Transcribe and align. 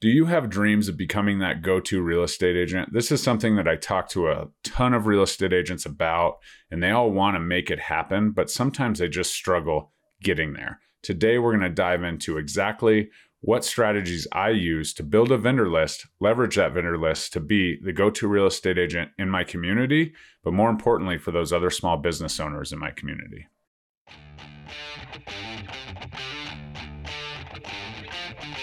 Do 0.00 0.08
you 0.08 0.24
have 0.24 0.48
dreams 0.48 0.88
of 0.88 0.96
becoming 0.96 1.40
that 1.40 1.60
go 1.60 1.78
to 1.78 2.00
real 2.00 2.22
estate 2.22 2.56
agent? 2.56 2.90
This 2.90 3.12
is 3.12 3.22
something 3.22 3.56
that 3.56 3.68
I 3.68 3.76
talk 3.76 4.08
to 4.10 4.28
a 4.28 4.48
ton 4.64 4.94
of 4.94 5.04
real 5.04 5.22
estate 5.22 5.52
agents 5.52 5.84
about, 5.84 6.38
and 6.70 6.82
they 6.82 6.90
all 6.90 7.10
want 7.10 7.34
to 7.36 7.40
make 7.40 7.70
it 7.70 7.78
happen, 7.78 8.30
but 8.30 8.50
sometimes 8.50 8.98
they 8.98 9.08
just 9.08 9.30
struggle 9.30 9.92
getting 10.22 10.54
there. 10.54 10.80
Today, 11.02 11.36
we're 11.36 11.50
going 11.50 11.68
to 11.68 11.68
dive 11.68 12.02
into 12.02 12.38
exactly 12.38 13.10
what 13.40 13.62
strategies 13.62 14.26
I 14.32 14.50
use 14.50 14.94
to 14.94 15.02
build 15.02 15.30
a 15.32 15.36
vendor 15.36 15.68
list, 15.68 16.06
leverage 16.18 16.56
that 16.56 16.72
vendor 16.72 16.96
list 16.96 17.34
to 17.34 17.40
be 17.40 17.78
the 17.84 17.92
go 17.92 18.08
to 18.08 18.26
real 18.26 18.46
estate 18.46 18.78
agent 18.78 19.10
in 19.18 19.28
my 19.28 19.44
community, 19.44 20.14
but 20.42 20.54
more 20.54 20.70
importantly, 20.70 21.18
for 21.18 21.30
those 21.30 21.52
other 21.52 21.68
small 21.68 21.98
business 21.98 22.40
owners 22.40 22.72
in 22.72 22.78
my 22.78 22.90
community. 22.90 23.48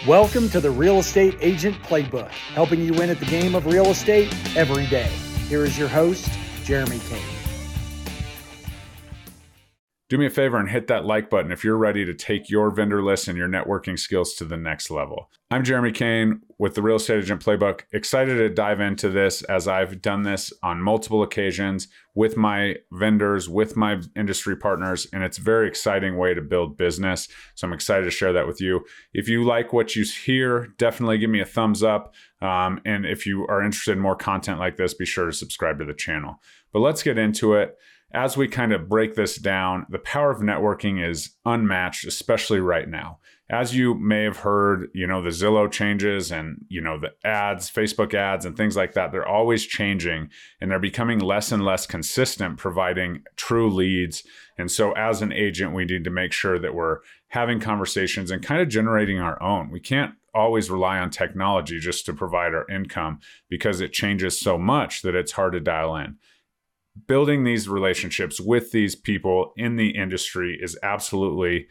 Welcome 0.06 0.48
to 0.50 0.62
the 0.62 0.70
Real 0.70 1.00
Estate 1.00 1.38
Agent 1.42 1.76
Playbook, 1.82 2.30
helping 2.30 2.82
you 2.82 2.94
win 2.94 3.10
at 3.10 3.20
the 3.20 3.26
game 3.26 3.56
of 3.56 3.66
real 3.66 3.88
estate 3.88 4.32
every 4.56 4.86
day. 4.86 5.10
Here 5.50 5.66
is 5.66 5.76
your 5.76 5.88
host, 5.88 6.30
Jeremy 6.64 7.00
Kane. 7.10 7.37
Do 10.10 10.18
me 10.18 10.26
a 10.26 10.30
favor 10.30 10.56
and 10.56 10.70
hit 10.70 10.88
that 10.88 11.04
like 11.04 11.30
button 11.30 11.52
if 11.52 11.66
you're 11.66 11.76
ready 11.76 12.06
to 12.06 12.14
take 12.14 12.50
your 12.50 12.72
vendor 12.72 13.04
list 13.04 13.28
and 13.28 13.38
your 13.38 13.50
networking 13.50 14.00
skills 14.00 14.36
to 14.36 14.46
the 14.46 14.56
next 14.56 14.90
level. 14.90 15.30
I'm 15.52 15.66
Jeremy 15.66 15.92
Kane 15.92 16.44
with 16.58 16.76
the 16.76 16.82
Real 16.82 16.96
Estate 16.96 17.24
Agent 17.24 17.44
Playbook. 17.44 17.82
Excited 17.92 18.36
to 18.36 18.48
dive 18.48 18.80
into 18.80 19.10
this 19.10 19.42
as 19.44 19.68
I've 19.68 20.02
done 20.02 20.24
this 20.24 20.54
on 20.64 20.82
multiple 20.82 21.24
occasions 21.24 21.90
with 22.16 22.38
my 22.38 22.76
vendors, 22.90 23.50
with 23.50 23.76
my 23.76 24.00
industry 24.16 24.56
partners, 24.56 25.08
and 25.12 25.24
it's 25.24 25.40
a 25.40 25.42
very 25.42 25.68
exciting 25.68 26.18
way 26.18 26.34
to 26.34 26.42
build 26.42 26.78
business. 26.78 27.28
So 27.56 27.68
I'm 27.68 27.74
excited 27.74 28.06
to 28.06 28.12
share 28.12 28.32
that 28.32 28.48
with 28.48 28.62
you. 28.62 28.86
If 29.14 29.28
you 29.28 29.44
like 29.44 29.74
what 29.74 29.94
you 29.98 30.06
hear, 30.06 30.70
definitely 30.78 31.18
give 31.18 31.30
me 31.30 31.42
a 31.42 31.46
thumbs 31.46 31.84
up. 31.84 32.14
Um, 32.42 32.80
and 32.86 33.06
if 33.06 33.26
you 33.26 33.46
are 33.48 33.62
interested 33.62 33.92
in 33.92 34.00
more 34.00 34.16
content 34.16 34.58
like 34.58 34.78
this, 34.78 34.94
be 34.94 35.06
sure 35.06 35.26
to 35.26 35.34
subscribe 35.34 35.80
to 35.80 35.86
the 35.86 35.94
channel. 35.94 36.42
But 36.72 36.80
let's 36.80 37.04
get 37.04 37.18
into 37.18 37.56
it 37.56 37.78
as 38.14 38.38
we 38.38 38.48
kind 38.48 38.72
of 38.72 38.88
break 38.88 39.16
this 39.16 39.36
down, 39.36 39.86
the 39.90 40.00
power 40.00 40.32
of 40.32 40.40
networking 40.40 41.06
is 41.06 41.36
unmatched, 41.46 42.06
especially 42.06 42.60
right 42.60 42.88
now. 42.88 43.20
As 43.50 43.76
you 43.76 43.96
may 43.96 44.24
have 44.24 44.38
heard, 44.38 44.90
you 44.94 45.08
know, 45.08 45.22
the 45.22 45.30
Zillow 45.30 45.72
changes 45.72 46.32
and, 46.32 46.66
you 46.70 46.82
know, 46.82 47.00
the 47.00 47.14
ads, 47.26 47.70
Facebook 47.72 48.14
ads 48.14 48.46
and 48.46 48.56
things 48.56 48.76
like 48.76 48.94
that, 48.94 49.12
they're 49.12 49.28
always 49.28 49.66
changing 49.66 50.30
and 50.60 50.70
they're 50.70 50.80
becoming 50.80 51.20
less 51.20 51.52
and 51.52 51.64
less 51.64 51.86
consistent 51.86 52.58
providing 52.58 53.24
true 53.36 53.70
leads. 53.70 54.24
And 54.58 54.70
so 54.70 54.92
as 54.94 55.22
an 55.22 55.32
agent, 55.32 55.74
we 55.74 55.86
need 55.86 56.04
to 56.04 56.10
make 56.10 56.34
sure 56.34 56.60
that 56.60 56.74
we're 56.74 57.00
having 57.30 57.60
conversations 57.60 58.32
and 58.32 58.44
kind 58.44 58.62
of 58.62 58.70
generating 58.70 59.20
our 59.20 59.42
own. 59.42 59.70
We 59.70 59.80
can't 59.80 60.16
always 60.34 60.70
rely 60.70 61.00
on 61.00 61.10
technology 61.10 61.80
just 61.80 62.06
to 62.06 62.14
provide 62.14 62.54
our 62.54 62.70
income 62.70 63.20
because 63.50 63.80
it 63.82 63.94
changes 63.94 64.40
so 64.40 64.58
much 64.58 65.02
that 65.02 65.16
it's 65.16 65.34
hard 65.34 65.54
to 65.54 65.60
dial 65.60 65.96
in 65.96 66.18
building 67.06 67.44
these 67.44 67.70
relationships 67.70 68.40
with 68.40 68.72
these 68.72 68.96
people 68.96 69.54
in 69.56 69.76
the 69.76 69.92
industry 69.92 70.58
is 70.62 70.78
absolutely 70.82 71.68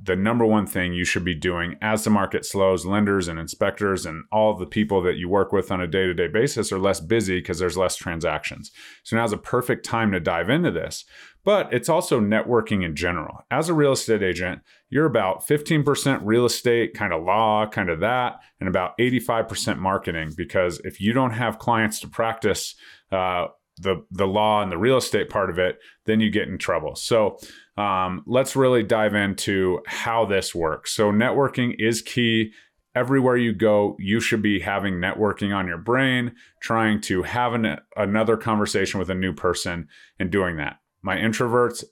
the 0.00 0.16
number 0.16 0.44
one 0.44 0.66
thing 0.66 0.92
you 0.92 1.04
should 1.04 1.24
be 1.24 1.34
doing 1.34 1.76
as 1.82 2.04
the 2.04 2.10
market 2.10 2.44
slows. 2.44 2.86
Lenders 2.86 3.26
and 3.26 3.38
inspectors 3.38 4.06
and 4.06 4.24
all 4.30 4.54
the 4.54 4.66
people 4.66 5.02
that 5.02 5.16
you 5.16 5.28
work 5.28 5.52
with 5.52 5.72
on 5.72 5.80
a 5.80 5.86
day 5.86 6.06
to 6.06 6.14
day 6.14 6.28
basis 6.28 6.70
are 6.70 6.78
less 6.78 7.00
busy 7.00 7.38
because 7.38 7.58
there's 7.58 7.76
less 7.76 7.96
transactions. 7.96 8.70
So 9.02 9.16
now's 9.16 9.32
a 9.32 9.38
perfect 9.38 9.84
time 9.84 10.12
to 10.12 10.20
dive 10.20 10.50
into 10.50 10.70
this. 10.70 11.04
But 11.44 11.72
it's 11.72 11.88
also 11.88 12.20
networking 12.20 12.84
in 12.84 12.94
general. 12.94 13.38
As 13.50 13.68
a 13.68 13.74
real 13.74 13.92
estate 13.92 14.22
agent, 14.22 14.60
you're 14.90 15.06
about 15.06 15.46
15% 15.46 16.20
real 16.22 16.44
estate, 16.44 16.94
kind 16.94 17.12
of 17.12 17.24
law, 17.24 17.66
kind 17.66 17.88
of 17.88 18.00
that, 18.00 18.40
and 18.60 18.68
about 18.68 18.96
85% 18.98 19.78
marketing. 19.78 20.32
Because 20.36 20.78
if 20.84 21.00
you 21.00 21.12
don't 21.12 21.32
have 21.32 21.58
clients 21.58 22.00
to 22.00 22.08
practice, 22.08 22.74
uh, 23.10 23.46
the 23.78 24.04
the 24.10 24.26
law 24.26 24.62
and 24.62 24.70
the 24.70 24.78
real 24.78 24.96
estate 24.96 25.30
part 25.30 25.50
of 25.50 25.58
it, 25.58 25.78
then 26.06 26.20
you 26.20 26.30
get 26.30 26.48
in 26.48 26.58
trouble. 26.58 26.94
So 26.94 27.38
um, 27.76 28.22
let's 28.26 28.56
really 28.56 28.82
dive 28.82 29.14
into 29.14 29.80
how 29.86 30.24
this 30.24 30.54
works. 30.54 30.92
So 30.92 31.12
networking 31.12 31.74
is 31.78 32.02
key. 32.02 32.52
Everywhere 32.94 33.36
you 33.36 33.52
go, 33.52 33.94
you 34.00 34.18
should 34.18 34.42
be 34.42 34.58
having 34.58 34.94
networking 34.94 35.54
on 35.54 35.68
your 35.68 35.78
brain, 35.78 36.32
trying 36.60 37.00
to 37.02 37.22
have 37.22 37.54
an, 37.54 37.78
another 37.96 38.36
conversation 38.36 38.98
with 38.98 39.10
a 39.10 39.14
new 39.14 39.32
person 39.32 39.86
and 40.18 40.30
doing 40.30 40.56
that. 40.56 40.78
My 41.02 41.16
introverts, 41.16 41.84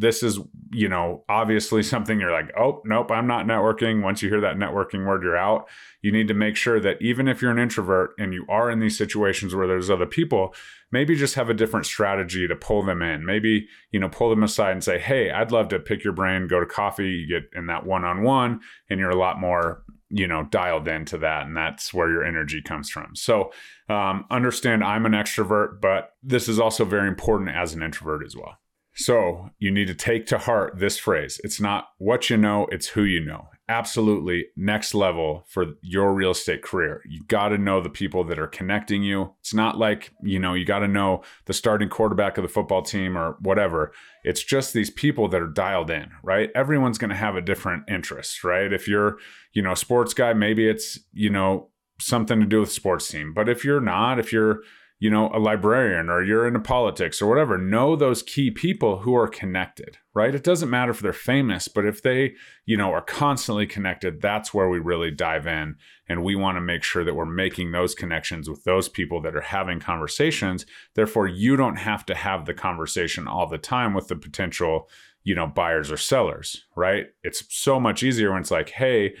this 0.00 0.22
is, 0.22 0.38
you 0.72 0.88
know, 0.88 1.24
obviously 1.28 1.82
something 1.84 2.18
you're 2.18 2.32
like, 2.32 2.50
oh, 2.58 2.80
nope, 2.84 3.10
I'm 3.10 3.26
not 3.26 3.46
networking. 3.46 4.02
Once 4.02 4.22
you 4.22 4.28
hear 4.28 4.40
that 4.40 4.56
networking 4.56 5.06
word, 5.06 5.22
you're 5.22 5.36
out. 5.36 5.68
You 6.02 6.10
need 6.10 6.28
to 6.28 6.34
make 6.34 6.56
sure 6.56 6.80
that 6.80 7.00
even 7.02 7.28
if 7.28 7.42
you're 7.42 7.50
an 7.50 7.58
introvert 7.58 8.12
and 8.18 8.32
you 8.32 8.46
are 8.48 8.70
in 8.70 8.80
these 8.80 8.96
situations 8.96 9.54
where 9.54 9.66
there's 9.66 9.90
other 9.90 10.06
people, 10.06 10.54
maybe 10.90 11.14
just 11.14 11.34
have 11.34 11.50
a 11.50 11.54
different 11.54 11.86
strategy 11.86 12.48
to 12.48 12.56
pull 12.56 12.82
them 12.82 13.02
in. 13.02 13.24
Maybe, 13.26 13.68
you 13.92 14.00
know, 14.00 14.08
pull 14.08 14.30
them 14.30 14.42
aside 14.42 14.72
and 14.72 14.82
say, 14.82 14.98
hey, 14.98 15.30
I'd 15.30 15.52
love 15.52 15.68
to 15.68 15.78
pick 15.78 16.02
your 16.02 16.14
brain, 16.14 16.48
go 16.48 16.60
to 16.60 16.66
coffee, 16.66 17.10
you 17.10 17.28
get 17.28 17.50
in 17.54 17.66
that 17.66 17.84
one 17.84 18.04
on 18.04 18.22
one, 18.22 18.60
and 18.88 18.98
you're 18.98 19.10
a 19.10 19.18
lot 19.18 19.38
more 19.38 19.84
you 20.12 20.26
know 20.26 20.44
dialed 20.50 20.88
into 20.88 21.16
that 21.18 21.46
and 21.46 21.56
that's 21.56 21.94
where 21.94 22.10
your 22.10 22.24
energy 22.24 22.60
comes 22.60 22.90
from 22.90 23.14
so 23.14 23.52
um, 23.88 24.24
understand 24.28 24.82
i'm 24.82 25.06
an 25.06 25.12
extrovert 25.12 25.80
but 25.80 26.14
this 26.20 26.48
is 26.48 26.58
also 26.58 26.84
very 26.84 27.06
important 27.06 27.48
as 27.50 27.74
an 27.74 27.82
introvert 27.82 28.24
as 28.26 28.34
well 28.34 28.58
so 29.00 29.48
you 29.58 29.70
need 29.70 29.86
to 29.86 29.94
take 29.94 30.26
to 30.26 30.36
heart 30.36 30.78
this 30.78 30.98
phrase. 30.98 31.40
It's 31.42 31.58
not 31.58 31.88
what 31.96 32.28
you 32.28 32.36
know, 32.36 32.66
it's 32.70 32.88
who 32.88 33.02
you 33.02 33.24
know. 33.24 33.48
Absolutely 33.66 34.46
next 34.56 34.94
level 34.94 35.44
for 35.48 35.74
your 35.80 36.12
real 36.12 36.32
estate 36.32 36.62
career. 36.62 37.02
You 37.08 37.22
got 37.28 37.48
to 37.48 37.56
know 37.56 37.80
the 37.80 37.88
people 37.88 38.24
that 38.24 38.38
are 38.38 38.46
connecting 38.46 39.02
you. 39.02 39.32
It's 39.40 39.54
not 39.54 39.78
like, 39.78 40.12
you 40.22 40.38
know, 40.38 40.52
you 40.52 40.66
got 40.66 40.80
to 40.80 40.88
know 40.88 41.22
the 41.46 41.54
starting 41.54 41.88
quarterback 41.88 42.36
of 42.36 42.42
the 42.42 42.48
football 42.48 42.82
team 42.82 43.16
or 43.16 43.36
whatever. 43.40 43.92
It's 44.22 44.42
just 44.42 44.74
these 44.74 44.90
people 44.90 45.28
that 45.28 45.40
are 45.40 45.46
dialed 45.46 45.90
in, 45.90 46.10
right? 46.22 46.50
Everyone's 46.54 46.98
going 46.98 47.10
to 47.10 47.16
have 47.16 47.36
a 47.36 47.40
different 47.40 47.84
interest, 47.88 48.44
right? 48.44 48.70
If 48.70 48.86
you're, 48.86 49.16
you 49.52 49.62
know, 49.62 49.72
a 49.72 49.76
sports 49.76 50.12
guy, 50.12 50.34
maybe 50.34 50.68
it's, 50.68 50.98
you 51.12 51.30
know, 51.30 51.70
something 51.98 52.38
to 52.40 52.46
do 52.46 52.60
with 52.60 52.72
sports 52.72 53.08
team. 53.08 53.32
But 53.32 53.48
if 53.48 53.64
you're 53.64 53.80
not, 53.80 54.18
if 54.18 54.30
you're, 54.32 54.62
you 55.00 55.08
know, 55.08 55.30
a 55.34 55.38
librarian 55.38 56.10
or 56.10 56.22
you're 56.22 56.46
into 56.46 56.60
politics 56.60 57.22
or 57.22 57.26
whatever, 57.26 57.56
know 57.56 57.96
those 57.96 58.22
key 58.22 58.50
people 58.50 58.98
who 58.98 59.16
are 59.16 59.26
connected, 59.26 59.96
right? 60.12 60.34
It 60.34 60.44
doesn't 60.44 60.68
matter 60.68 60.90
if 60.90 61.00
they're 61.00 61.14
famous, 61.14 61.68
but 61.68 61.86
if 61.86 62.02
they, 62.02 62.34
you 62.66 62.76
know, 62.76 62.92
are 62.92 63.00
constantly 63.00 63.66
connected, 63.66 64.20
that's 64.20 64.52
where 64.52 64.68
we 64.68 64.78
really 64.78 65.10
dive 65.10 65.46
in. 65.46 65.76
And 66.06 66.22
we 66.22 66.36
want 66.36 66.56
to 66.56 66.60
make 66.60 66.82
sure 66.82 67.02
that 67.02 67.14
we're 67.14 67.24
making 67.24 67.72
those 67.72 67.94
connections 67.94 68.50
with 68.50 68.64
those 68.64 68.90
people 68.90 69.22
that 69.22 69.34
are 69.34 69.40
having 69.40 69.80
conversations. 69.80 70.66
Therefore, 70.94 71.26
you 71.26 71.56
don't 71.56 71.76
have 71.76 72.04
to 72.06 72.14
have 72.14 72.44
the 72.44 72.54
conversation 72.54 73.26
all 73.26 73.48
the 73.48 73.56
time 73.56 73.94
with 73.94 74.08
the 74.08 74.16
potential, 74.16 74.86
you 75.24 75.34
know, 75.34 75.46
buyers 75.46 75.90
or 75.90 75.96
sellers, 75.96 76.66
right? 76.76 77.06
It's 77.22 77.42
so 77.48 77.80
much 77.80 78.02
easier 78.02 78.32
when 78.32 78.42
it's 78.42 78.50
like, 78.50 78.68
hey, 78.68 79.14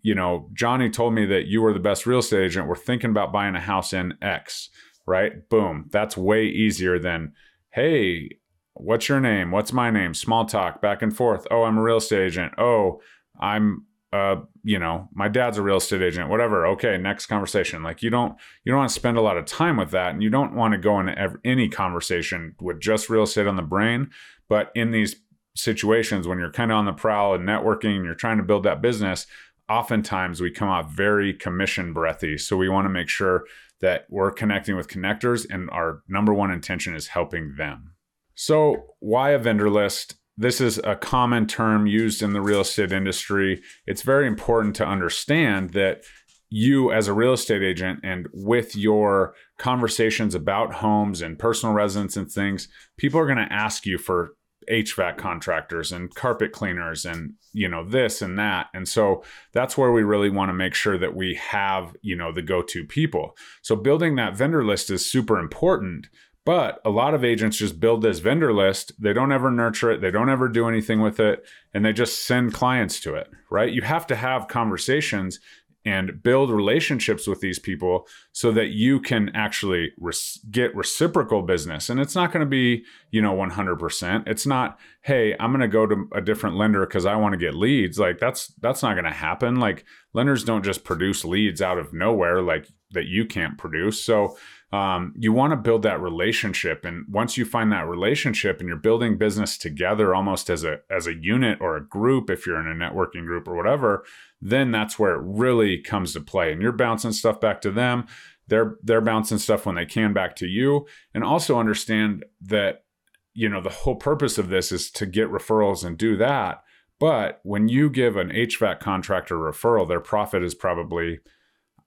you 0.00 0.14
know, 0.14 0.48
Johnny 0.52 0.90
told 0.90 1.12
me 1.12 1.26
that 1.26 1.46
you 1.46 1.60
were 1.60 1.72
the 1.72 1.80
best 1.80 2.06
real 2.06 2.20
estate 2.20 2.44
agent. 2.44 2.68
We're 2.68 2.76
thinking 2.76 3.10
about 3.10 3.32
buying 3.32 3.56
a 3.56 3.60
house 3.60 3.92
in 3.92 4.14
X 4.22 4.70
right? 5.06 5.48
Boom. 5.48 5.88
That's 5.90 6.16
way 6.16 6.46
easier 6.46 6.98
than, 6.98 7.32
hey, 7.70 8.30
what's 8.74 9.08
your 9.08 9.20
name? 9.20 9.50
What's 9.50 9.72
my 9.72 9.90
name? 9.90 10.14
Small 10.14 10.44
talk 10.44 10.80
back 10.80 11.02
and 11.02 11.16
forth. 11.16 11.46
Oh, 11.50 11.64
I'm 11.64 11.78
a 11.78 11.82
real 11.82 11.98
estate 11.98 12.26
agent. 12.26 12.54
Oh, 12.58 13.00
I'm 13.38 13.86
uh, 14.14 14.36
you 14.62 14.78
know, 14.78 15.08
my 15.12 15.26
dad's 15.26 15.58
a 15.58 15.62
real 15.62 15.78
estate 15.78 16.00
agent, 16.00 16.30
whatever. 16.30 16.68
Okay, 16.68 16.96
next 16.96 17.26
conversation. 17.26 17.82
Like 17.82 18.00
you 18.00 18.10
don't 18.10 18.36
you 18.62 18.70
don't 18.70 18.78
want 18.78 18.90
to 18.90 18.94
spend 18.94 19.16
a 19.16 19.20
lot 19.20 19.36
of 19.36 19.44
time 19.44 19.76
with 19.76 19.90
that 19.90 20.14
and 20.14 20.22
you 20.22 20.30
don't 20.30 20.54
want 20.54 20.70
to 20.70 20.78
go 20.78 21.00
into 21.00 21.36
any 21.44 21.68
conversation 21.68 22.54
with 22.60 22.78
just 22.78 23.10
real 23.10 23.24
estate 23.24 23.48
on 23.48 23.56
the 23.56 23.62
brain, 23.62 24.10
but 24.48 24.70
in 24.76 24.92
these 24.92 25.16
situations 25.56 26.28
when 26.28 26.38
you're 26.38 26.52
kind 26.52 26.70
of 26.70 26.76
on 26.76 26.84
the 26.84 26.92
prowl 26.92 27.34
and 27.34 27.46
networking 27.46 27.96
and 27.96 28.04
you're 28.04 28.14
trying 28.14 28.36
to 28.36 28.44
build 28.44 28.62
that 28.62 28.80
business, 28.80 29.26
oftentimes 29.68 30.40
we 30.40 30.48
come 30.48 30.68
off 30.68 30.92
very 30.92 31.34
commission 31.34 31.92
breathy. 31.92 32.38
So 32.38 32.56
we 32.56 32.68
want 32.68 32.84
to 32.84 32.90
make 32.90 33.08
sure 33.08 33.44
that 33.84 34.06
we're 34.08 34.30
connecting 34.30 34.76
with 34.76 34.88
connectors 34.88 35.46
and 35.50 35.68
our 35.68 36.00
number 36.08 36.32
one 36.32 36.50
intention 36.50 36.96
is 36.96 37.08
helping 37.08 37.54
them. 37.58 37.92
So, 38.34 38.86
why 39.00 39.32
a 39.32 39.38
vendor 39.38 39.68
list? 39.68 40.14
This 40.38 40.58
is 40.58 40.78
a 40.78 40.96
common 40.96 41.46
term 41.46 41.86
used 41.86 42.22
in 42.22 42.32
the 42.32 42.40
real 42.40 42.62
estate 42.62 42.92
industry. 42.92 43.60
It's 43.86 44.00
very 44.00 44.26
important 44.26 44.74
to 44.76 44.86
understand 44.86 45.74
that 45.74 46.02
you, 46.48 46.92
as 46.92 47.08
a 47.08 47.12
real 47.12 47.34
estate 47.34 47.62
agent, 47.62 48.00
and 48.02 48.26
with 48.32 48.74
your 48.74 49.34
conversations 49.58 50.34
about 50.34 50.72
homes 50.76 51.20
and 51.20 51.38
personal 51.38 51.74
residence 51.74 52.16
and 52.16 52.32
things, 52.32 52.68
people 52.96 53.20
are 53.20 53.26
going 53.26 53.36
to 53.36 53.52
ask 53.52 53.84
you 53.84 53.98
for 53.98 54.30
HVAC 54.70 55.16
contractors 55.16 55.92
and 55.92 56.14
carpet 56.14 56.52
cleaners 56.52 57.04
and 57.04 57.34
you 57.52 57.68
know 57.68 57.84
this 57.84 58.22
and 58.22 58.38
that. 58.38 58.68
And 58.74 58.88
so 58.88 59.22
that's 59.52 59.78
where 59.78 59.92
we 59.92 60.02
really 60.02 60.30
want 60.30 60.48
to 60.48 60.54
make 60.54 60.74
sure 60.74 60.98
that 60.98 61.14
we 61.14 61.34
have 61.34 61.96
you 62.02 62.16
know 62.16 62.32
the 62.32 62.42
go-to 62.42 62.84
people. 62.84 63.36
So 63.62 63.76
building 63.76 64.16
that 64.16 64.36
vendor 64.36 64.64
list 64.64 64.90
is 64.90 65.04
super 65.04 65.38
important 65.38 66.08
but 66.46 66.78
a 66.84 66.90
lot 66.90 67.14
of 67.14 67.24
agents 67.24 67.56
just 67.56 67.80
build 67.80 68.02
this 68.02 68.18
vendor 68.18 68.52
list. 68.52 68.92
They 69.00 69.14
don't 69.14 69.32
ever 69.32 69.50
nurture 69.50 69.90
it. 69.90 70.02
They 70.02 70.10
don't 70.10 70.28
ever 70.28 70.46
do 70.46 70.68
anything 70.68 71.00
with 71.00 71.18
it 71.18 71.42
and 71.72 71.82
they 71.82 71.94
just 71.94 72.26
send 72.26 72.52
clients 72.52 73.00
to 73.00 73.14
it 73.14 73.30
right? 73.54 73.72
You 73.72 73.82
have 73.82 74.04
to 74.08 74.16
have 74.16 74.48
conversations 74.48 75.38
and 75.84 76.22
build 76.22 76.50
relationships 76.50 77.26
with 77.26 77.40
these 77.40 77.58
people 77.58 78.06
so 78.32 78.50
that 78.52 78.68
you 78.68 79.00
can 79.00 79.30
actually 79.34 79.92
res- 79.98 80.40
get 80.50 80.74
reciprocal 80.74 81.42
business. 81.42 81.90
And 81.90 82.00
it's 82.00 82.14
not 82.14 82.32
going 82.32 82.44
to 82.44 82.50
be 82.50 82.84
you 83.10 83.22
know 83.22 83.34
100% 83.34 84.24
it's 84.26 84.46
not 84.46 84.78
hey 85.02 85.36
i'm 85.38 85.50
going 85.50 85.60
to 85.60 85.68
go 85.68 85.86
to 85.86 86.08
a 86.14 86.20
different 86.20 86.56
lender 86.56 86.84
because 86.84 87.06
i 87.06 87.14
want 87.14 87.32
to 87.32 87.38
get 87.38 87.54
leads. 87.54 87.98
Like 87.98 88.18
that's 88.18 88.48
that's 88.60 88.82
not 88.82 88.94
going 88.94 89.04
to 89.04 89.10
happen. 89.10 89.56
Like 89.56 89.84
lenders 90.12 90.44
don't 90.44 90.64
just 90.64 90.84
produce 90.84 91.24
leads 91.24 91.62
out 91.62 91.78
of 91.78 91.92
nowhere 91.92 92.42
like 92.42 92.68
that 92.90 93.06
you 93.06 93.24
can't 93.24 93.58
produce. 93.58 94.02
So 94.02 94.36
um, 94.74 95.14
you 95.16 95.32
want 95.32 95.52
to 95.52 95.56
build 95.56 95.82
that 95.82 96.00
relationship. 96.00 96.84
And 96.84 97.04
once 97.08 97.36
you 97.36 97.44
find 97.44 97.70
that 97.72 97.88
relationship 97.88 98.58
and 98.58 98.68
you're 98.68 98.76
building 98.78 99.18
business 99.18 99.56
together 99.56 100.14
almost 100.14 100.50
as 100.50 100.64
a 100.64 100.80
as 100.90 101.06
a 101.06 101.14
unit 101.14 101.58
or 101.60 101.76
a 101.76 101.86
group 101.86 102.30
if 102.30 102.46
you're 102.46 102.58
in 102.58 102.66
a 102.66 102.74
networking 102.74 103.24
group 103.24 103.46
or 103.46 103.54
whatever 103.54 104.04
then 104.44 104.70
that's 104.70 104.98
where 104.98 105.14
it 105.14 105.22
really 105.24 105.78
comes 105.78 106.12
to 106.12 106.20
play. 106.20 106.52
And 106.52 106.60
you're 106.60 106.70
bouncing 106.70 107.12
stuff 107.12 107.40
back 107.40 107.62
to 107.62 107.70
them. 107.70 108.06
They're 108.46 108.76
they're 108.82 109.00
bouncing 109.00 109.38
stuff 109.38 109.64
when 109.64 109.74
they 109.74 109.86
can 109.86 110.12
back 110.12 110.36
to 110.36 110.46
you. 110.46 110.86
And 111.14 111.24
also 111.24 111.58
understand 111.58 112.24
that 112.42 112.84
you 113.32 113.48
know 113.48 113.62
the 113.62 113.70
whole 113.70 113.96
purpose 113.96 114.36
of 114.36 114.50
this 114.50 114.70
is 114.70 114.90
to 114.92 115.06
get 115.06 115.30
referrals 115.30 115.82
and 115.82 115.96
do 115.96 116.16
that. 116.18 116.62
But 117.00 117.40
when 117.42 117.68
you 117.68 117.88
give 117.88 118.16
an 118.16 118.28
HVAC 118.28 118.80
contractor 118.80 119.36
referral 119.36 119.88
their 119.88 120.00
profit 120.00 120.42
is 120.42 120.54
probably 120.54 121.20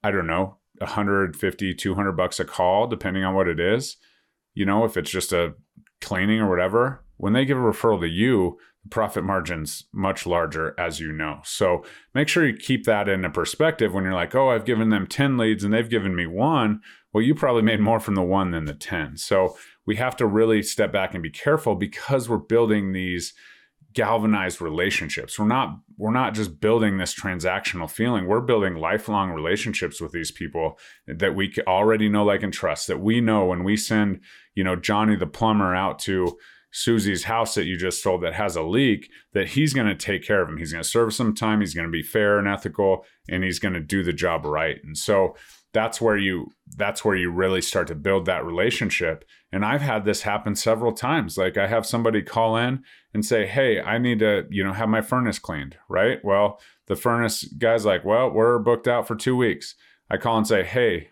I 0.03 0.09
don't 0.09 0.27
know 0.27 0.57
150 0.79 1.73
200 1.73 2.11
bucks 2.13 2.39
a 2.39 2.45
call 2.45 2.87
depending 2.87 3.23
on 3.23 3.33
what 3.33 3.47
it 3.47 3.59
is. 3.59 3.97
You 4.53 4.65
know 4.65 4.85
if 4.85 4.97
it's 4.97 5.11
just 5.11 5.31
a 5.31 5.53
cleaning 6.01 6.39
or 6.39 6.49
whatever 6.49 7.03
when 7.17 7.33
they 7.33 7.45
give 7.45 7.57
a 7.57 7.61
referral 7.61 7.99
to 7.99 8.07
you 8.07 8.57
the 8.83 8.89
profit 8.89 9.23
margin's 9.23 9.85
much 9.91 10.25
larger 10.25 10.75
as 10.79 10.99
you 10.99 11.11
know. 11.11 11.39
So 11.43 11.83
make 12.13 12.27
sure 12.27 12.47
you 12.47 12.55
keep 12.55 12.85
that 12.85 13.09
in 13.09 13.25
a 13.25 13.29
perspective 13.29 13.93
when 13.93 14.03
you're 14.03 14.13
like 14.13 14.35
oh 14.35 14.49
i've 14.49 14.65
given 14.65 14.89
them 14.89 15.07
10 15.07 15.37
leads 15.37 15.63
and 15.63 15.73
they've 15.73 15.89
given 15.89 16.15
me 16.15 16.27
one. 16.27 16.81
Well 17.13 17.23
you 17.23 17.35
probably 17.35 17.63
made 17.63 17.79
more 17.79 17.99
from 17.99 18.15
the 18.15 18.23
one 18.23 18.51
than 18.51 18.65
the 18.65 18.73
10 18.73 19.17
so 19.17 19.57
we 19.85 19.95
have 19.95 20.15
to 20.17 20.27
really 20.27 20.61
step 20.61 20.91
back 20.91 21.13
and 21.13 21.23
be 21.23 21.29
careful 21.29 21.75
because 21.75 22.29
we're 22.29 22.37
building 22.37 22.91
these 22.91 23.33
galvanized 23.97 24.61
relationships. 24.61 25.39
We're 25.39 25.47
not 25.47 25.79
we're 25.97 26.11
not 26.11 26.35
just 26.35 26.61
building 26.61 26.99
this 26.99 27.15
transactional 27.15 27.89
feeling. 27.89 28.27
We're 28.27 28.41
building 28.41 28.75
lifelong 28.75 29.31
relationships 29.31 29.99
with 29.99 30.11
these 30.11 30.31
people 30.31 30.77
that 31.07 31.33
we 31.33 31.51
already 31.65 32.07
know, 32.07 32.23
like, 32.23 32.43
and 32.43 32.53
trust. 32.53 32.85
That 32.85 32.99
we 32.99 33.21
know 33.21 33.45
when 33.45 33.63
we 33.63 33.75
send, 33.75 34.21
you 34.53 34.63
know, 34.63 34.75
Johnny 34.75 35.15
the 35.15 35.25
plumber 35.25 35.73
out 35.73 35.97
to 36.01 36.37
Susie's 36.71 37.23
house 37.23 37.55
that 37.55 37.65
you 37.65 37.75
just 37.75 38.03
sold 38.03 38.21
that 38.21 38.35
has 38.35 38.55
a 38.55 38.61
leak, 38.61 39.09
that 39.33 39.49
he's 39.49 39.73
going 39.73 39.87
to 39.87 39.95
take 39.95 40.23
care 40.23 40.43
of 40.43 40.47
him. 40.47 40.57
He's 40.57 40.73
going 40.73 40.83
to 40.83 40.87
serve 40.87 41.11
some 41.11 41.33
time. 41.33 41.59
He's 41.59 41.73
going 41.73 41.87
to 41.87 41.91
be 41.91 42.03
fair 42.03 42.37
and 42.37 42.47
ethical, 42.47 43.03
and 43.27 43.43
he's 43.43 43.57
going 43.57 43.73
to 43.73 43.79
do 43.79 44.03
the 44.03 44.13
job 44.13 44.45
right. 44.45 44.77
And 44.83 44.95
so 44.95 45.35
that's 45.77 46.01
where 46.01 46.17
you 46.17 46.51
that's 46.75 47.05
where 47.05 47.15
you 47.15 47.29
really 47.29 47.61
start 47.61 47.87
to 47.87 47.93
build 47.93 48.25
that 48.25 48.43
relationship. 48.43 49.23
And 49.51 49.63
i've 49.63 49.81
had 49.81 50.05
this 50.05 50.23
happen 50.23 50.55
several 50.55 50.91
times. 50.91 51.37
Like 51.37 51.55
i 51.55 51.67
have 51.67 51.85
somebody 51.85 52.23
call 52.23 52.57
in 52.57 52.83
and 53.13 53.23
say 53.23 53.45
hey 53.45 53.79
i 53.79 53.99
need 53.99 54.17
to 54.19 54.47
you 54.49 54.63
know 54.63 54.73
have 54.73 54.89
my 54.89 55.01
furnace 55.01 55.37
cleaned 55.37 55.77
right? 55.87 56.17
Well 56.23 56.59
the 56.87 56.95
furnace 56.95 57.43
guy's 57.43 57.85
like 57.85 58.03
well 58.03 58.31
we're 58.31 58.57
booked 58.57 58.87
out 58.87 59.07
for 59.07 59.15
two 59.15 59.37
weeks. 59.37 59.75
I 60.09 60.17
call 60.17 60.39
and 60.39 60.47
say 60.47 60.63
hey 60.63 61.11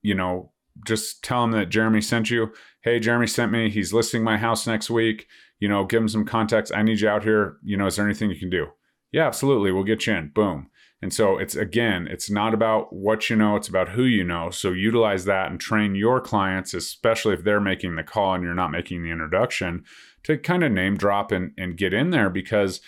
you 0.00 0.14
know 0.14 0.52
just 0.86 1.22
tell 1.22 1.44
him 1.44 1.50
that 1.50 1.68
jeremy 1.68 2.00
sent 2.00 2.30
you. 2.30 2.52
Hey 2.80 3.00
jeremy 3.00 3.26
sent 3.26 3.52
me. 3.52 3.68
He's 3.68 3.92
listing 3.92 4.24
my 4.24 4.38
house 4.38 4.66
next 4.66 4.88
week. 4.88 5.26
You 5.60 5.68
know 5.68 5.84
give 5.84 6.00
him 6.00 6.08
some 6.08 6.24
context. 6.24 6.72
I 6.74 6.80
need 6.82 7.00
you 7.00 7.10
out 7.10 7.24
here. 7.24 7.58
You 7.62 7.76
know 7.76 7.86
is 7.86 7.96
there 7.96 8.06
anything 8.06 8.30
you 8.30 8.38
can 8.38 8.48
do? 8.48 8.68
Yeah 9.12 9.26
absolutely. 9.26 9.70
We'll 9.70 9.84
get 9.84 10.06
you 10.06 10.14
in. 10.14 10.30
Boom 10.34 10.70
and 11.00 11.12
so 11.12 11.38
it's 11.38 11.54
again, 11.54 12.08
it's 12.10 12.28
not 12.28 12.54
about 12.54 12.92
what 12.92 13.30
you 13.30 13.36
know, 13.36 13.54
it's 13.54 13.68
about 13.68 13.90
who 13.90 14.02
you 14.02 14.24
know. 14.24 14.50
So 14.50 14.72
utilize 14.72 15.24
that 15.26 15.50
and 15.50 15.60
train 15.60 15.94
your 15.94 16.20
clients, 16.20 16.74
especially 16.74 17.34
if 17.34 17.44
they're 17.44 17.60
making 17.60 17.94
the 17.94 18.02
call 18.02 18.34
and 18.34 18.42
you're 18.42 18.54
not 18.54 18.72
making 18.72 19.02
the 19.02 19.10
introduction, 19.10 19.84
to 20.24 20.36
kind 20.36 20.64
of 20.64 20.72
name 20.72 20.96
drop 20.96 21.30
and, 21.30 21.52
and 21.56 21.76
get 21.76 21.94
in 21.94 22.10
there 22.10 22.30
because 22.30 22.80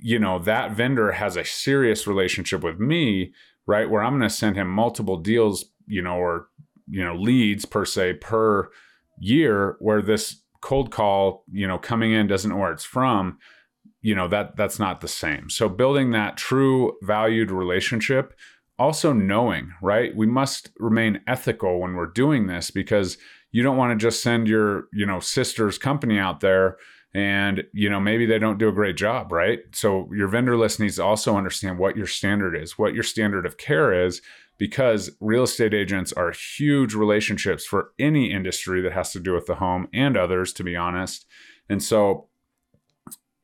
you 0.00 0.18
know 0.18 0.40
that 0.40 0.72
vendor 0.72 1.12
has 1.12 1.36
a 1.36 1.44
serious 1.44 2.06
relationship 2.06 2.64
with 2.64 2.80
me, 2.80 3.32
right? 3.64 3.88
Where 3.88 4.02
I'm 4.02 4.18
going 4.18 4.28
to 4.28 4.34
send 4.34 4.56
him 4.56 4.68
multiple 4.68 5.16
deals, 5.16 5.66
you 5.86 6.02
know, 6.02 6.16
or 6.16 6.48
you 6.88 7.04
know, 7.04 7.14
leads 7.14 7.64
per 7.64 7.84
se 7.84 8.14
per 8.14 8.70
year 9.20 9.76
where 9.78 10.02
this 10.02 10.42
cold 10.60 10.90
call, 10.90 11.44
you 11.52 11.68
know, 11.68 11.78
coming 11.78 12.10
in 12.10 12.26
doesn't 12.26 12.50
know 12.50 12.56
where 12.56 12.72
it's 12.72 12.84
from 12.84 13.38
you 14.04 14.14
know 14.14 14.28
that 14.28 14.54
that's 14.54 14.78
not 14.78 15.00
the 15.00 15.08
same. 15.08 15.48
So 15.48 15.66
building 15.66 16.10
that 16.10 16.36
true 16.36 16.92
valued 17.02 17.50
relationship 17.50 18.34
also 18.78 19.12
knowing 19.12 19.72
right? 19.80 20.14
We 20.14 20.26
must 20.26 20.70
remain 20.78 21.22
ethical 21.26 21.80
when 21.80 21.94
we're 21.94 22.06
doing 22.06 22.46
this 22.46 22.70
because 22.70 23.16
you 23.50 23.62
don't 23.62 23.78
want 23.78 23.98
to 23.98 24.04
just 24.04 24.22
send 24.22 24.46
your 24.46 24.88
you 24.92 25.06
know 25.06 25.20
sister's 25.20 25.78
company 25.78 26.18
out 26.18 26.40
there 26.40 26.76
and 27.14 27.64
you 27.72 27.88
know 27.88 27.98
maybe 27.98 28.26
they 28.26 28.38
don't 28.38 28.58
do 28.58 28.68
a 28.68 28.72
great 28.72 28.98
job 28.98 29.32
right? 29.32 29.60
So 29.72 30.10
your 30.14 30.28
vendor 30.28 30.58
list 30.58 30.78
needs 30.78 30.96
to 30.96 31.04
also 31.04 31.38
understand 31.38 31.78
what 31.78 31.96
your 31.96 32.06
standard 32.06 32.54
is 32.54 32.78
what 32.78 32.92
your 32.92 33.04
standard 33.04 33.46
of 33.46 33.56
care 33.56 34.04
is 34.06 34.20
because 34.58 35.10
real 35.18 35.44
estate 35.44 35.72
agents 35.72 36.12
are 36.12 36.30
huge 36.58 36.94
relationships 36.94 37.64
for 37.64 37.92
any 37.98 38.30
industry 38.30 38.82
that 38.82 38.92
has 38.92 39.12
to 39.12 39.20
do 39.20 39.32
with 39.32 39.46
the 39.46 39.54
home 39.54 39.88
and 39.94 40.14
others 40.14 40.52
to 40.52 40.62
be 40.62 40.76
honest. 40.76 41.24
And 41.70 41.82
so 41.82 42.28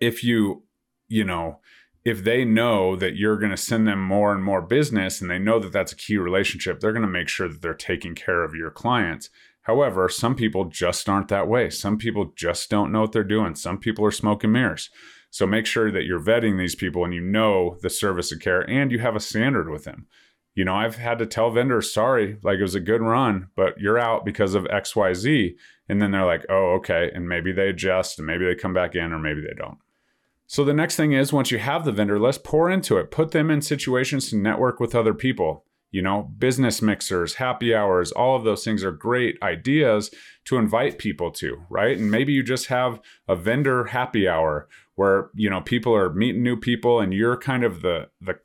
if 0.00 0.24
you, 0.24 0.64
you 1.08 1.24
know, 1.24 1.60
if 2.04 2.24
they 2.24 2.44
know 2.44 2.96
that 2.96 3.16
you're 3.16 3.38
going 3.38 3.50
to 3.50 3.56
send 3.56 3.86
them 3.86 4.00
more 4.00 4.32
and 4.32 4.42
more 4.42 4.62
business 4.62 5.20
and 5.20 5.30
they 5.30 5.38
know 5.38 5.58
that 5.58 5.72
that's 5.72 5.92
a 5.92 5.96
key 5.96 6.16
relationship, 6.16 6.80
they're 6.80 6.92
going 6.92 7.02
to 7.02 7.08
make 7.08 7.28
sure 7.28 7.48
that 7.48 7.60
they're 7.60 7.74
taking 7.74 8.14
care 8.14 8.42
of 8.42 8.54
your 8.54 8.70
clients. 8.70 9.28
However, 9.62 10.08
some 10.08 10.34
people 10.34 10.64
just 10.64 11.08
aren't 11.08 11.28
that 11.28 11.46
way. 11.46 11.68
Some 11.68 11.98
people 11.98 12.32
just 12.34 12.70
don't 12.70 12.90
know 12.90 13.02
what 13.02 13.12
they're 13.12 13.22
doing. 13.22 13.54
Some 13.54 13.78
people 13.78 14.04
are 14.06 14.10
smoking 14.10 14.52
mirrors. 14.52 14.88
So 15.30 15.46
make 15.46 15.66
sure 15.66 15.92
that 15.92 16.04
you're 16.04 16.20
vetting 16.20 16.58
these 16.58 16.74
people 16.74 17.04
and 17.04 17.14
you 17.14 17.20
know 17.20 17.76
the 17.82 17.90
service 17.90 18.32
of 18.32 18.40
care 18.40 18.68
and 18.68 18.90
you 18.90 18.98
have 18.98 19.14
a 19.14 19.20
standard 19.20 19.68
with 19.70 19.84
them. 19.84 20.06
You 20.54 20.64
know, 20.64 20.74
I've 20.74 20.96
had 20.96 21.18
to 21.20 21.26
tell 21.26 21.50
vendors, 21.50 21.92
sorry, 21.92 22.38
like 22.42 22.58
it 22.58 22.62
was 22.62 22.74
a 22.74 22.80
good 22.80 23.00
run, 23.02 23.48
but 23.54 23.78
you're 23.78 23.98
out 23.98 24.24
because 24.24 24.54
of 24.54 24.64
XYZ. 24.64 25.54
And 25.88 26.02
then 26.02 26.10
they're 26.10 26.26
like, 26.26 26.44
oh, 26.48 26.74
okay. 26.78 27.10
And 27.14 27.28
maybe 27.28 27.52
they 27.52 27.68
adjust 27.68 28.18
and 28.18 28.26
maybe 28.26 28.44
they 28.44 28.56
come 28.56 28.74
back 28.74 28.96
in 28.96 29.12
or 29.12 29.18
maybe 29.18 29.40
they 29.40 29.54
don't. 29.56 29.78
So 30.50 30.64
the 30.64 30.74
next 30.74 30.96
thing 30.96 31.12
is 31.12 31.32
once 31.32 31.52
you 31.52 31.60
have 31.60 31.84
the 31.84 31.92
vendor 31.92 32.18
list, 32.18 32.42
pour 32.42 32.68
into 32.68 32.96
it. 32.96 33.12
Put 33.12 33.30
them 33.30 33.52
in 33.52 33.62
situations 33.62 34.30
to 34.30 34.36
network 34.36 34.80
with 34.80 34.96
other 34.96 35.14
people. 35.14 35.64
You 35.92 36.02
know, 36.02 36.22
business 36.38 36.82
mixers, 36.82 37.34
happy 37.34 37.72
hours, 37.72 38.10
all 38.10 38.34
of 38.34 38.42
those 38.42 38.64
things 38.64 38.82
are 38.82 38.90
great 38.90 39.38
ideas 39.44 40.12
to 40.46 40.56
invite 40.56 40.98
people 40.98 41.30
to, 41.34 41.62
right? 41.70 41.96
And 41.96 42.10
maybe 42.10 42.32
you 42.32 42.42
just 42.42 42.66
have 42.66 43.00
a 43.28 43.36
vendor 43.36 43.84
happy 43.84 44.26
hour 44.26 44.68
where, 44.96 45.30
you 45.34 45.48
know, 45.48 45.60
people 45.60 45.94
are 45.94 46.12
meeting 46.12 46.42
new 46.42 46.56
people 46.56 46.98
and 46.98 47.14
you're 47.14 47.36
kind 47.36 47.62
of 47.62 47.82
the 47.82 48.08
the 48.20 48.40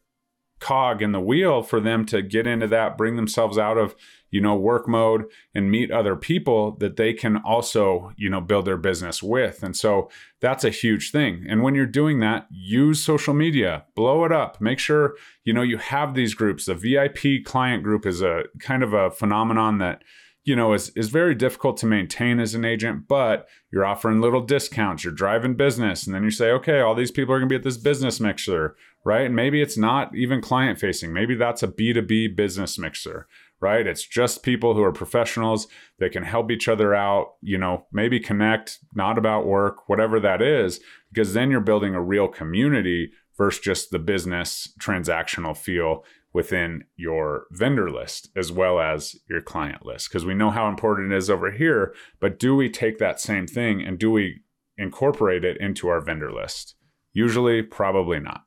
cog 0.60 1.02
in 1.02 1.12
the 1.12 1.20
wheel 1.20 1.64
for 1.64 1.80
them 1.80 2.06
to 2.06 2.22
get 2.22 2.46
into 2.46 2.68
that, 2.68 3.00
bring 3.00 3.16
themselves 3.16 3.58
out 3.58 3.80
of, 3.80 3.96
you 4.36 4.42
know, 4.42 4.54
work 4.54 4.86
mode 4.86 5.24
and 5.54 5.72
meet 5.72 5.90
other 5.90 6.14
people 6.14 6.76
that 6.80 6.98
they 6.98 7.14
can 7.14 7.38
also, 7.38 8.12
you 8.18 8.30
know, 8.30 8.42
build 8.42 8.66
their 8.66 8.76
business 8.76 9.24
with. 9.24 9.64
And 9.64 9.78
so 9.78 10.10
that's 10.42 10.66
a 10.66 10.70
huge 10.70 11.12
thing. 11.12 11.46
And 11.48 11.64
when 11.64 11.74
you're 11.74 11.86
doing 11.86 12.20
that, 12.20 12.46
use 12.52 13.02
social 13.02 13.34
media, 13.34 13.86
blow 13.96 14.26
it 14.26 14.34
up. 14.34 14.60
Make 14.60 14.78
sure, 14.78 15.16
you 15.46 15.54
know, 15.54 15.62
you 15.62 15.78
have 15.78 16.16
these 16.16 16.34
groups. 16.34 16.66
The 16.66 16.76
VIP 16.76 17.46
client 17.46 17.82
group 17.82 18.06
is 18.06 18.22
a 18.22 18.44
kind 18.60 18.84
of 18.84 18.92
a 18.92 19.10
phenomenon 19.10 19.78
that 19.78 20.04
you 20.44 20.56
know 20.56 20.74
is 20.74 20.90
is 20.90 21.10
very 21.10 21.34
difficult 21.34 21.78
to 21.78 21.88
maintain 21.88 22.40
as 22.40 22.54
an 22.54 22.64
agent 22.64 23.08
but 23.08 23.48
you're 23.72 23.84
offering 23.84 24.22
little 24.22 24.42
discounts 24.42 25.04
you're 25.04 25.12
driving 25.12 25.56
business 25.56 26.06
and 26.06 26.16
then 26.16 26.24
you 26.24 26.30
say 26.30 26.52
okay 26.52 26.82
all 26.82 26.94
these 26.94 27.10
people 27.10 27.34
are 27.34 27.40
going 27.40 27.50
to 27.50 27.54
be 27.54 27.58
at 27.58 27.64
this 27.64 27.78
business 27.78 28.20
mixer 28.20 28.76
right 29.04 29.26
and 29.26 29.36
maybe 29.36 29.60
it's 29.60 29.78
not 29.78 30.16
even 30.16 30.42
client 30.42 30.80
facing 30.80 31.12
maybe 31.12 31.34
that's 31.34 31.64
a 31.64 31.68
b2b 31.68 32.36
business 32.36 32.78
mixer 32.78 33.28
right? 33.62 33.88
It's 33.88 34.06
just 34.06 34.44
people 34.44 34.74
who 34.74 34.84
are 34.84 34.92
professionals 34.92 35.68
that 36.00 36.12
can 36.12 36.24
help 36.24 36.52
each 36.52 36.68
other 36.68 36.94
out 36.94 37.34
you 37.42 37.58
know 37.58 37.86
maybe 37.92 38.20
connect 38.20 38.80
not 38.94 39.18
about 39.18 39.46
work 39.46 39.88
whatever 39.88 40.20
that 40.20 40.42
is 40.42 40.80
because 41.12 41.34
then 41.34 41.50
you're 41.50 41.62
building 41.62 41.96
a 41.96 42.02
real 42.02 42.28
community 42.28 43.12
versus 43.38 43.62
just 43.62 43.92
the 43.92 44.00
business 44.00 44.74
transactional 44.80 45.56
feel 45.56 46.04
within 46.34 46.84
your 46.98 47.46
vendor 47.52 47.90
list 47.90 48.30
as 48.36 48.52
well 48.52 48.80
as 48.80 49.16
your 49.30 49.42
client 49.42 49.86
list. 49.86 50.10
Because 50.10 50.26
we 50.26 50.34
know 50.34 50.52
how 50.52 50.68
important 50.68 51.14
it 51.14 51.18
is 51.18 51.30
over 51.30 51.52
here 51.52 51.94
but 52.20 52.40
do 52.40 52.56
we 52.56 52.70
take 52.70 52.98
that 52.98 53.20
same 53.20 53.48
thing 53.48 53.82
and 53.82 53.98
do 53.98 54.12
we 54.12 54.42
incorporate 54.78 55.46
it 55.46 55.58
into 55.58 55.88
our 55.88 56.02
vendor 56.02 56.32
list? 56.32 56.76
Usually 57.14 57.62
probably 57.62 58.20
not. 58.20 58.44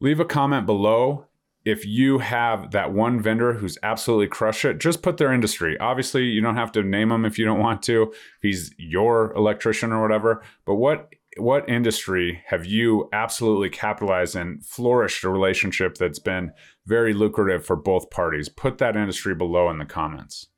Leave 0.00 0.20
a 0.20 0.24
comment 0.24 0.66
below 0.66 1.26
if 1.64 1.84
you 1.86 2.18
have 2.18 2.70
that 2.70 2.92
one 2.92 3.20
vendor 3.20 3.54
who's 3.54 3.78
absolutely 3.82 4.28
crushed 4.28 4.64
it, 4.64 4.78
just 4.78 5.02
put 5.02 5.18
their 5.18 5.32
industry. 5.32 5.78
Obviously, 5.78 6.24
you 6.24 6.40
don't 6.40 6.56
have 6.56 6.72
to 6.72 6.82
name 6.82 7.10
them 7.10 7.24
if 7.24 7.38
you 7.38 7.44
don't 7.44 7.60
want 7.60 7.82
to, 7.82 8.12
if 8.12 8.42
he's 8.42 8.74
your 8.78 9.32
electrician 9.34 9.92
or 9.92 10.00
whatever. 10.00 10.42
But 10.64 10.76
what 10.76 11.12
what 11.36 11.68
industry 11.68 12.42
have 12.46 12.66
you 12.66 13.08
absolutely 13.12 13.70
capitalized 13.70 14.34
and 14.34 14.64
flourished 14.64 15.22
a 15.22 15.30
relationship 15.30 15.94
that's 15.94 16.18
been 16.18 16.52
very 16.86 17.12
lucrative 17.12 17.64
for 17.64 17.76
both 17.76 18.10
parties? 18.10 18.48
Put 18.48 18.78
that 18.78 18.96
industry 18.96 19.34
below 19.34 19.70
in 19.70 19.78
the 19.78 19.84
comments. 19.84 20.48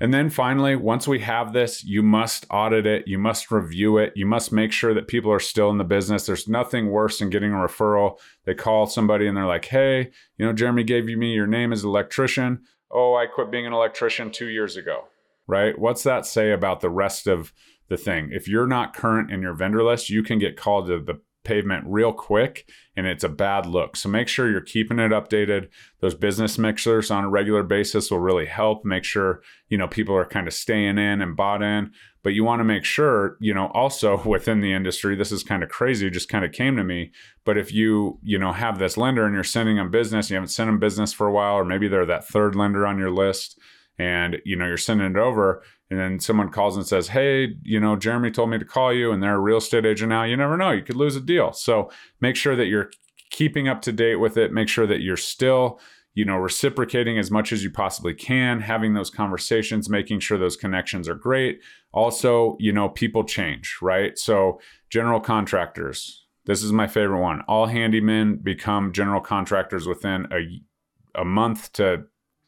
And 0.00 0.14
then 0.14 0.30
finally, 0.30 0.76
once 0.76 1.08
we 1.08 1.20
have 1.20 1.52
this, 1.52 1.84
you 1.84 2.02
must 2.02 2.46
audit 2.50 2.86
it, 2.86 3.08
you 3.08 3.18
must 3.18 3.50
review 3.50 3.98
it, 3.98 4.12
you 4.14 4.26
must 4.26 4.52
make 4.52 4.70
sure 4.70 4.94
that 4.94 5.08
people 5.08 5.32
are 5.32 5.40
still 5.40 5.70
in 5.70 5.78
the 5.78 5.84
business. 5.84 6.26
There's 6.26 6.46
nothing 6.46 6.90
worse 6.90 7.18
than 7.18 7.30
getting 7.30 7.52
a 7.52 7.56
referral. 7.56 8.18
They 8.44 8.54
call 8.54 8.86
somebody 8.86 9.26
and 9.26 9.36
they're 9.36 9.46
like, 9.46 9.64
hey, 9.66 10.10
you 10.36 10.46
know, 10.46 10.52
Jeremy 10.52 10.84
gave 10.84 11.08
you 11.08 11.16
me 11.16 11.32
your 11.32 11.48
name 11.48 11.72
as 11.72 11.82
an 11.82 11.90
electrician. 11.90 12.60
Oh, 12.90 13.14
I 13.14 13.26
quit 13.26 13.50
being 13.50 13.66
an 13.66 13.72
electrician 13.72 14.30
two 14.30 14.46
years 14.46 14.76
ago, 14.76 15.08
right? 15.46 15.78
What's 15.78 16.04
that 16.04 16.26
say 16.26 16.52
about 16.52 16.80
the 16.80 16.90
rest 16.90 17.26
of 17.26 17.52
the 17.88 17.96
thing? 17.96 18.30
If 18.32 18.46
you're 18.46 18.66
not 18.66 18.94
current 18.94 19.32
in 19.32 19.42
your 19.42 19.54
vendor 19.54 19.82
list, 19.82 20.10
you 20.10 20.22
can 20.22 20.38
get 20.38 20.56
called 20.56 20.86
to 20.86 21.00
the 21.00 21.20
pavement 21.48 21.82
real 21.86 22.12
quick 22.12 22.68
and 22.94 23.06
it's 23.06 23.24
a 23.24 23.28
bad 23.28 23.64
look. 23.64 23.96
So 23.96 24.10
make 24.10 24.28
sure 24.28 24.50
you're 24.50 24.60
keeping 24.60 24.98
it 24.98 25.12
updated. 25.12 25.68
Those 26.00 26.14
business 26.14 26.58
mixers 26.58 27.10
on 27.10 27.24
a 27.24 27.30
regular 27.30 27.62
basis 27.62 28.10
will 28.10 28.18
really 28.18 28.44
help 28.44 28.84
make 28.84 29.02
sure, 29.02 29.40
you 29.70 29.78
know, 29.78 29.88
people 29.88 30.14
are 30.14 30.26
kind 30.26 30.46
of 30.46 30.52
staying 30.52 30.98
in 30.98 31.22
and 31.22 31.34
bought 31.34 31.62
in. 31.62 31.92
But 32.22 32.34
you 32.34 32.44
want 32.44 32.60
to 32.60 32.64
make 32.64 32.84
sure, 32.84 33.38
you 33.40 33.54
know, 33.54 33.68
also 33.68 34.22
within 34.26 34.60
the 34.60 34.74
industry, 34.74 35.16
this 35.16 35.32
is 35.32 35.42
kind 35.42 35.62
of 35.62 35.70
crazy, 35.70 36.10
just 36.10 36.28
kind 36.28 36.44
of 36.44 36.52
came 36.52 36.76
to 36.76 36.84
me. 36.84 37.12
But 37.46 37.56
if 37.56 37.72
you, 37.72 38.18
you 38.22 38.38
know, 38.38 38.52
have 38.52 38.78
this 38.78 38.98
lender 38.98 39.24
and 39.24 39.34
you're 39.34 39.42
sending 39.42 39.76
them 39.76 39.90
business, 39.90 40.28
you 40.28 40.36
haven't 40.36 40.48
sent 40.48 40.68
them 40.68 40.78
business 40.78 41.14
for 41.14 41.26
a 41.26 41.32
while, 41.32 41.54
or 41.54 41.64
maybe 41.64 41.88
they're 41.88 42.04
that 42.04 42.28
third 42.28 42.54
lender 42.54 42.86
on 42.86 42.98
your 42.98 43.10
list 43.10 43.58
and 43.98 44.38
you 44.44 44.56
know 44.56 44.66
you're 44.66 44.76
sending 44.76 45.10
it 45.10 45.16
over 45.16 45.62
and 45.90 45.98
then 45.98 46.20
someone 46.20 46.50
calls 46.50 46.76
and 46.76 46.86
says 46.86 47.08
hey 47.08 47.48
you 47.62 47.80
know 47.80 47.96
jeremy 47.96 48.30
told 48.30 48.50
me 48.50 48.58
to 48.58 48.64
call 48.64 48.92
you 48.92 49.10
and 49.10 49.22
they're 49.22 49.36
a 49.36 49.40
real 49.40 49.58
estate 49.58 49.86
agent 49.86 50.10
now. 50.10 50.24
You 50.24 50.36
never 50.36 50.56
know 50.56 50.70
you 50.70 50.82
could 50.82 50.96
lose 50.96 51.16
a 51.16 51.20
deal. 51.20 51.52
So 51.52 51.90
make 52.20 52.36
sure 52.36 52.56
that 52.56 52.66
you're 52.66 52.90
keeping 53.30 53.68
up 53.68 53.82
to 53.82 53.92
date 53.92 54.16
with 54.16 54.36
it. 54.36 54.52
Make 54.52 54.68
sure 54.68 54.86
that 54.86 55.00
you're 55.00 55.16
still 55.16 55.80
you 56.14 56.24
know 56.24 56.36
reciprocating 56.36 57.18
as 57.18 57.30
much 57.30 57.52
as 57.52 57.62
you 57.62 57.70
possibly 57.70 58.14
can 58.14 58.60
having 58.60 58.94
those 58.94 59.10
conversations 59.10 59.88
making 59.88 60.20
sure 60.20 60.38
those 60.38 60.56
connections 60.56 61.08
are 61.08 61.14
great. 61.14 61.60
Also 61.92 62.56
you 62.60 62.72
know 62.72 62.88
people 62.88 63.24
change 63.24 63.78
right? 63.82 64.18
So 64.18 64.60
general 64.90 65.20
contractors 65.20 66.24
this 66.48 66.62
is 66.62 66.72
my 66.72 66.86
favorite 66.86 67.20
one. 67.20 67.42
All 67.42 67.68
handymen 67.68 68.42
become 68.42 68.92
general 68.92 69.20
contractors 69.20 69.86
within 69.86 70.26
a 70.32 70.62
a 71.14 71.24
month 71.24 71.72
to 71.74 72.04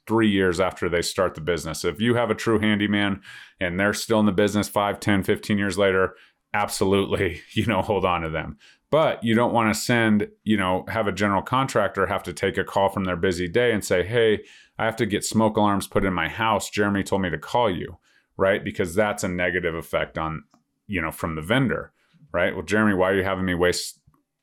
three 0.07 0.30
years 0.30 0.61
after 0.61 0.88
they 0.88 1.02
start 1.02 1.35
the 1.35 1.40
business. 1.40 1.85
If 1.85 2.00
you 2.00 2.14
have 2.14 2.30
a 2.30 2.35
true 2.35 2.59
handyman 2.59 3.21
and 3.61 3.78
they're 3.78 3.95
still 3.95 4.21
in 4.21 4.26
the 4.26 4.33
business 4.33 4.69
5, 4.69 4.99
10, 4.99 5.23
15 5.23 5.59
years 5.59 5.78
later, 5.78 6.16
absolutely, 6.52 7.42
you 7.52 7.66
know, 7.66 7.83
hold 7.83 8.04
on 8.04 8.23
to 8.23 8.30
them. 8.30 8.59
But 8.90 9.23
you 9.23 9.35
don't 9.35 9.52
want 9.52 9.73
to 9.73 9.80
send, 9.80 10.28
you 10.42 10.57
know, 10.57 10.85
have 10.88 11.07
a 11.07 11.12
general 11.12 11.42
contractor 11.42 12.07
have 12.07 12.25
to 12.25 12.33
take 12.33 12.59
a 12.59 12.64
call 12.64 12.88
from 12.88 13.04
their 13.04 13.16
busy 13.16 13.47
day 13.47 13.71
and 13.73 13.85
say, 13.85 14.02
hey, 14.02 14.40
I 14.78 14.85
have 14.85 14.97
to 14.97 15.07
get 15.07 15.25
smoke 15.25 15.57
alarms 15.57 15.87
put 15.87 16.04
in 16.04 16.12
my 16.12 16.28
house. 16.28 16.71
Jeremy 16.71 17.04
told 17.04 17.23
me 17.23 17.30
to 17.30 17.38
call 17.38 17.71
you, 17.71 17.99
right? 18.37 18.64
Because 18.64 18.95
that's 18.95 19.23
a 19.23 19.28
negative 19.28 19.76
effect 19.76 20.19
on, 20.19 20.42
you 20.88 21.00
know, 21.00 21.12
from 21.12 21.37
the 21.37 21.42
vendor, 21.42 21.92
right? 22.33 22.52
Well, 22.52 22.64
Jeremy, 22.64 22.95
why 22.95 23.11
are 23.11 23.16
you 23.16 23.23
having 23.23 23.45
me 23.45 23.54
waste 23.54 24.00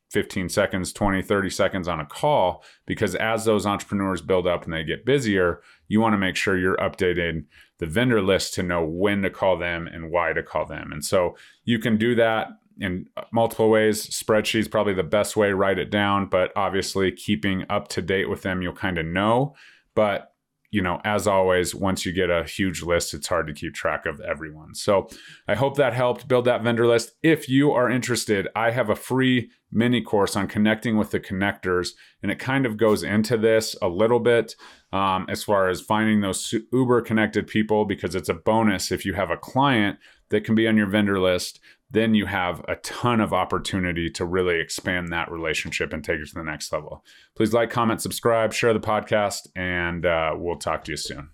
15 0.09 0.49
seconds, 0.49 0.93
20, 0.93 1.21
30 1.21 1.49
seconds 1.49 1.87
on 1.87 1.99
a 1.99 2.05
call 2.05 2.63
because 2.85 3.15
as 3.15 3.45
those 3.45 3.65
entrepreneurs 3.65 4.21
build 4.21 4.47
up 4.47 4.63
and 4.63 4.73
they 4.73 4.83
get 4.83 5.05
busier, 5.05 5.61
you 5.87 5.99
want 5.99 6.13
to 6.13 6.17
make 6.17 6.35
sure 6.35 6.57
you're 6.57 6.77
updating 6.77 7.45
the 7.79 7.85
vendor 7.85 8.21
list 8.21 8.53
to 8.53 8.63
know 8.63 8.83
when 8.83 9.21
to 9.21 9.29
call 9.29 9.57
them 9.57 9.87
and 9.87 10.09
why 10.09 10.33
to 10.33 10.41
call 10.41 10.65
them. 10.65 10.91
And 10.91 11.03
so 11.03 11.35
you 11.65 11.79
can 11.79 11.97
do 11.97 12.15
that 12.15 12.47
in 12.79 13.07
uh, 13.17 13.23
multiple 13.31 13.69
ways. 13.69 14.07
Spreadsheets 14.07 14.69
probably 14.69 14.93
the 14.93 15.03
best 15.03 15.35
way, 15.35 15.51
write 15.51 15.79
it 15.79 15.89
down, 15.89 16.27
but 16.27 16.51
obviously 16.55 17.11
keeping 17.11 17.65
up 17.69 17.87
to 17.89 18.01
date 18.01 18.29
with 18.29 18.43
them, 18.43 18.61
you'll 18.61 18.73
kind 18.73 18.97
of 18.97 19.05
know. 19.05 19.55
But 19.93 20.31
you 20.69 20.81
know, 20.81 20.99
as 21.05 21.27
always, 21.27 21.73
once 21.73 22.05
you 22.05 22.11
get 22.11 22.29
a 22.29 22.43
huge 22.43 22.81
list, 22.81 23.13
it's 23.13 23.27
hard 23.27 23.47
to 23.47 23.53
keep 23.53 23.73
track 23.73 24.05
of 24.05 24.19
everyone. 24.19 24.75
So 24.75 25.07
I 25.47 25.55
hope 25.55 25.77
that 25.77 25.93
helped 25.93 26.27
build 26.27 26.45
that 26.45 26.61
vendor 26.61 26.85
list. 26.85 27.11
If 27.23 27.47
you 27.47 27.71
are 27.71 27.89
interested, 27.89 28.49
I 28.55 28.71
have 28.71 28.89
a 28.89 28.95
free 28.95 29.49
mini 29.71 30.01
course 30.01 30.35
on 30.35 30.47
connecting 30.47 30.97
with 30.97 31.11
the 31.11 31.19
connectors, 31.19 31.91
and 32.21 32.31
it 32.31 32.39
kind 32.39 32.65
of 32.65 32.75
goes 32.75 33.03
into 33.03 33.37
this 33.37 33.75
a 33.81 33.87
little 33.87 34.19
bit 34.19 34.55
um, 34.91 35.25
as 35.29 35.43
far 35.43 35.69
as 35.69 35.81
finding 35.81 36.21
those 36.21 36.53
uber 36.73 37.01
connected 37.01 37.47
people 37.47 37.85
because 37.85 38.15
it's 38.15 38.29
a 38.29 38.33
bonus 38.33 38.91
if 38.91 39.05
you 39.05 39.13
have 39.13 39.31
a 39.31 39.37
client 39.37 39.97
that 40.29 40.43
can 40.43 40.55
be 40.55 40.67
on 40.67 40.77
your 40.77 40.87
vendor 40.87 41.19
list 41.19 41.59
then 41.89 42.13
you 42.13 42.25
have 42.25 42.63
a 42.67 42.75
ton 42.77 43.21
of 43.21 43.33
opportunity 43.33 44.09
to 44.09 44.25
really 44.25 44.59
expand 44.59 45.11
that 45.11 45.31
relationship 45.31 45.93
and 45.93 46.03
take 46.03 46.19
it 46.19 46.27
to 46.27 46.33
the 46.35 46.43
next 46.43 46.71
level. 46.73 47.03
Please 47.35 47.53
like, 47.53 47.69
comment, 47.69 48.01
subscribe, 48.01 48.53
share 48.53 48.73
the 48.73 48.79
podcast, 48.79 49.47
and 49.55 50.05
uh, 50.05 50.33
we'll 50.35 50.57
talk 50.57 50.83
to 50.85 50.91
you 50.91 50.97
soon. 50.97 51.29